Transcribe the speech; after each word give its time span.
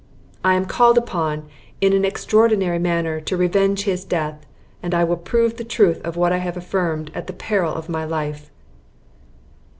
I 0.43 0.55
am 0.55 0.65
called 0.65 0.97
upon, 0.97 1.47
in 1.79 1.93
an 1.93 2.03
extraordinary 2.05 2.79
manner, 2.79 3.21
to 3.21 3.37
revenge 3.37 3.83
his 3.83 4.03
death; 4.03 4.47
and 4.81 4.95
I 4.95 5.03
will 5.03 5.15
prove 5.15 5.57
the 5.57 5.63
truth 5.63 6.01
of 6.03 6.17
what 6.17 6.33
I 6.33 6.37
have 6.39 6.57
affirmed 6.57 7.11
at 7.13 7.27
the 7.27 7.33
peril 7.33 7.75
of 7.75 7.87
my 7.87 8.03
life." 8.03 8.49